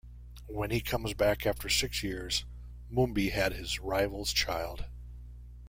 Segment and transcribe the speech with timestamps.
[0.47, 2.43] When he comes back after six years,
[2.89, 4.85] Mumbi had his rival's child.